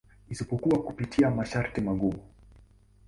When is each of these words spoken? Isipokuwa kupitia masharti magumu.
Isipokuwa 0.29 0.83
kupitia 0.83 1.31
masharti 1.31 1.81
magumu. 1.81 2.19